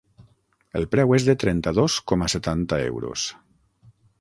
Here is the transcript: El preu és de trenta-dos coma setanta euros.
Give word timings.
El 0.79 0.87
preu 0.95 1.13
és 1.17 1.27
de 1.27 1.35
trenta-dos 1.43 1.99
coma 2.13 2.31
setanta 2.35 2.81
euros. 2.87 3.29